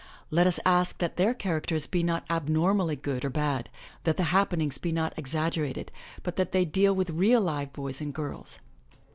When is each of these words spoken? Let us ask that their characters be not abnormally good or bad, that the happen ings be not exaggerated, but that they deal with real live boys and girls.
Let 0.31 0.47
us 0.47 0.59
ask 0.65 0.97
that 0.97 1.15
their 1.17 1.35
characters 1.35 1.85
be 1.85 2.01
not 2.01 2.25
abnormally 2.27 2.95
good 2.95 3.23
or 3.23 3.29
bad, 3.29 3.69
that 4.03 4.17
the 4.17 4.23
happen 4.33 4.59
ings 4.59 4.79
be 4.79 4.91
not 4.91 5.13
exaggerated, 5.15 5.91
but 6.23 6.37
that 6.37 6.53
they 6.53 6.65
deal 6.65 6.95
with 6.95 7.11
real 7.11 7.39
live 7.39 7.71
boys 7.71 8.01
and 8.01 8.11
girls. 8.11 8.57